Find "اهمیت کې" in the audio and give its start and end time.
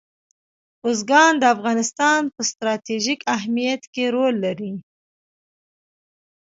3.35-4.05